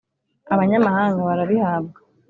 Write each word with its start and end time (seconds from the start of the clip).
Abanyamahanga 0.53 1.19
barabihabwa 1.29 1.97